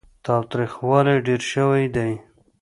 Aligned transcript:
تاوتريخوالی 0.25 1.15
ډېر 1.27 1.41
شوی 1.51 1.85
دی. 1.95 2.11